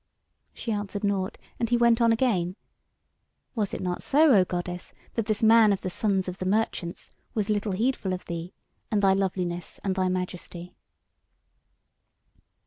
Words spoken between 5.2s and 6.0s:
this man of the